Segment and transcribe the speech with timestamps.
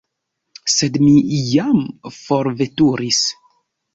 [0.75, 1.11] Sed mi
[1.49, 1.83] jam
[2.15, 3.23] forveturis.